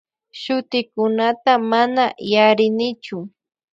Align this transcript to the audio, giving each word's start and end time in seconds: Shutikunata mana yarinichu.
Shutikunata 0.41 1.51
mana 1.71 2.03
yarinichu. 2.33 3.17